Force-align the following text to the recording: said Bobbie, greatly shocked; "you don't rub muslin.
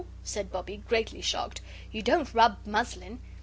said 0.23 0.51
Bobbie, 0.51 0.77
greatly 0.77 1.21
shocked; 1.21 1.61
"you 1.91 2.01
don't 2.01 2.33
rub 2.33 2.65
muslin. 2.65 3.19